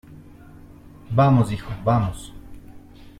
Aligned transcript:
vamos, 1.11 1.51
hijo. 1.51 1.69
vamos. 1.83 2.33